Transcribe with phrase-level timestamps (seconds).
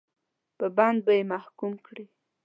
[0.57, 2.05] په بند به یې محکوم کړي.